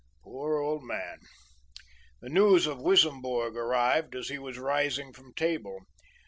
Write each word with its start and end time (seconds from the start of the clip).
Poor 0.23 0.57
old 0.57 0.83
man! 0.83 1.19
The 2.21 2.29
news 2.29 2.65
of 2.65 2.79
Wissembourg 2.81 3.55
arrived 3.55 4.15
as 4.15 4.29
he 4.29 4.39
was 4.39 4.57
rising 4.57 5.13
from 5.13 5.31
table. 5.35 5.77